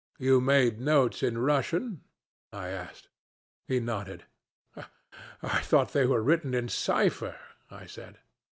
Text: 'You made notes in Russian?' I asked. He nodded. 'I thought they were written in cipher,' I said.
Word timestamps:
'You 0.17 0.41
made 0.41 0.79
notes 0.81 1.21
in 1.21 1.37
Russian?' 1.37 2.01
I 2.51 2.69
asked. 2.69 3.09
He 3.67 3.79
nodded. 3.79 4.23
'I 4.75 5.59
thought 5.61 5.93
they 5.93 6.07
were 6.07 6.23
written 6.23 6.55
in 6.55 6.69
cipher,' 6.69 7.37
I 7.69 7.85
said. 7.85 8.17